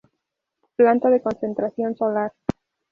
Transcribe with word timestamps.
Planta 0.75 1.11
de 1.11 1.21
Concentración 1.21 1.95
Solar. 1.95 2.33